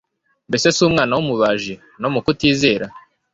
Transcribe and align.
Mbese 0.49 0.67
si 0.75 0.81
umwana 0.87 1.11
w'umubaji? 1.17 1.73
no 2.01 2.09
mu 2.13 2.19
kutizera. 2.25 2.85